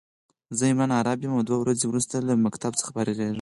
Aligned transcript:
زه 0.57 0.63
عمران 0.71 0.91
عرب 0.99 1.19
يم 1.23 1.31
او 1.37 1.41
دوه 1.47 1.59
ورځي 1.61 1.85
وروسته 1.87 2.15
له 2.27 2.33
مکتب 2.45 2.71
څخه 2.79 2.89
فارغيږم 2.95 3.29